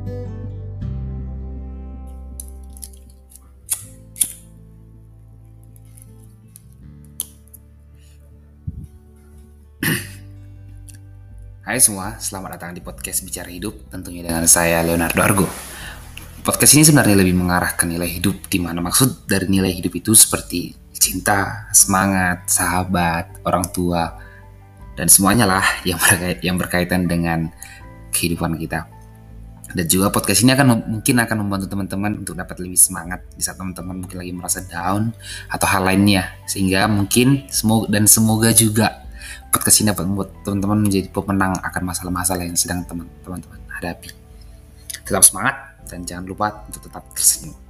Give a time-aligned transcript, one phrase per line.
[0.00, 0.16] Hai
[11.76, 15.46] semua, selamat datang di podcast Bicara Hidup, tentunya dengan saya Leonardo Argo.
[16.40, 20.16] Podcast ini sebenarnya lebih mengarah ke nilai hidup, di mana maksud dari nilai hidup itu
[20.16, 24.16] seperti cinta, semangat, sahabat, orang tua,
[24.96, 27.52] dan semuanya lah yang berkait, yang berkaitan dengan
[28.16, 28.99] kehidupan kita.
[29.70, 33.54] Dan juga podcast ini akan mungkin akan membantu teman-teman untuk dapat lebih semangat di saat
[33.54, 35.14] teman-teman mungkin lagi merasa down
[35.46, 39.06] atau hal lainnya, sehingga mungkin semoga dan semoga juga
[39.54, 44.10] podcast ini dapat membuat teman-teman menjadi pemenang akan masalah-masalah yang sedang teman-teman hadapi.
[45.06, 45.54] Tetap semangat
[45.86, 47.69] dan jangan lupa untuk tetap tersenyum.